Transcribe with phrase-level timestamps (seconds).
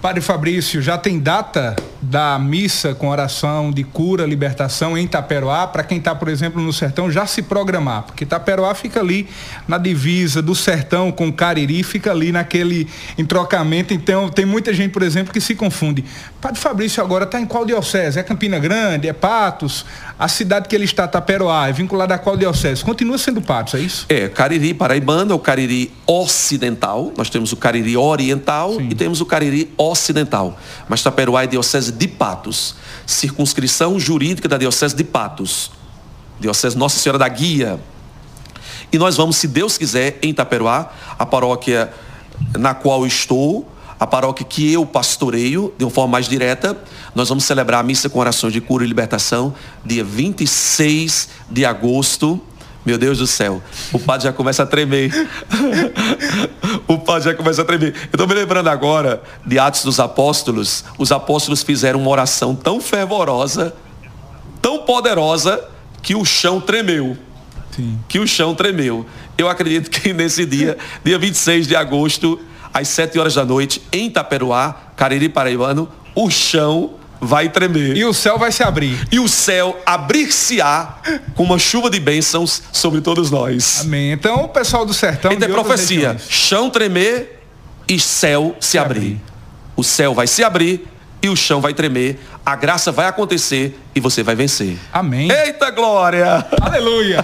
[0.00, 5.82] Padre Fabrício, já tem data da missa com oração de cura, libertação em Itaperoá, para
[5.82, 9.28] quem está, por exemplo, no sertão, já se programar, porque Itaperoá fica ali
[9.68, 15.02] na divisa do sertão com Cariri, fica ali naquele entrocamento, então tem muita gente, por
[15.02, 16.04] exemplo, que se confunde.
[16.40, 18.18] Padre Fabrício agora está em qual diocese?
[18.18, 19.08] É Campina Grande?
[19.08, 19.84] É Patos?
[20.18, 22.82] A cidade que ele está, Itaperoá, é vinculada a qual diocese?
[22.82, 24.06] Continua sendo Patos, é isso?
[24.08, 28.88] É, Cariri paraibano é o Cariri ocidental, nós temos o Cariri oriental Sim.
[28.90, 30.58] e temos o Cariri ocidental.
[30.88, 32.76] Mas Itaperoá é diocese de Patos,
[33.06, 35.70] circunscrição jurídica da Diocese de Patos,
[36.38, 37.80] Diocese Nossa Senhora da Guia.
[38.92, 41.92] E nós vamos, se Deus quiser, em Itaperuá, a paróquia
[42.58, 46.76] na qual estou, a paróquia que eu pastoreio, de uma forma mais direta,
[47.14, 49.54] nós vamos celebrar a missa com orações de cura e libertação,
[49.84, 52.40] dia 26 de agosto.
[52.90, 53.62] Meu Deus do céu,
[53.92, 55.12] o padre já começa a tremer.
[56.88, 57.94] o padre já começa a tremer.
[57.94, 60.84] Eu estou me lembrando agora de Atos dos Apóstolos.
[60.98, 63.72] Os apóstolos fizeram uma oração tão fervorosa,
[64.60, 65.62] tão poderosa,
[66.02, 67.16] que o chão tremeu.
[67.70, 67.96] Sim.
[68.08, 69.06] Que o chão tremeu.
[69.38, 72.40] Eu acredito que nesse dia, dia 26 de agosto,
[72.74, 77.96] às 7 horas da noite, em Itaperuá, Cariri Paraibano, o chão vai tremer.
[77.96, 78.98] E o céu vai se abrir.
[79.12, 80.98] E o céu abrir-se-á
[81.34, 83.80] com uma chuva de bênçãos sobre todos nós.
[83.82, 84.12] Amém.
[84.12, 85.32] Então, o pessoal do sertão.
[85.32, 87.42] Então é profecia: chão tremer
[87.86, 88.98] e céu se, se abrir.
[88.98, 89.20] abrir.
[89.76, 90.86] O céu vai se abrir
[91.22, 92.18] e o chão vai tremer.
[92.44, 94.78] A graça vai acontecer e você vai vencer.
[94.92, 95.30] Amém.
[95.30, 96.46] Eita glória!
[96.60, 97.18] Aleluia!